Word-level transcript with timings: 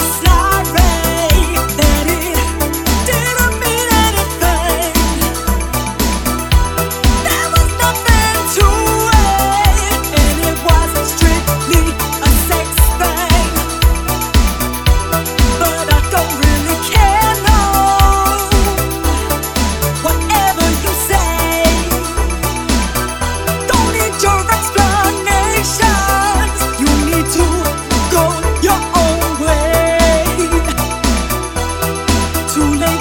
just 0.00 0.24
like 0.24 0.39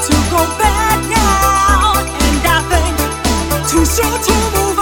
to 0.08 0.16
go 0.32 0.42
back 0.58 1.04
out, 1.18 2.06
and 2.08 2.46
I 2.48 2.60
think 2.72 3.70
too 3.70 3.86
soon 3.86 4.22
to 4.24 4.34
move. 4.56 4.79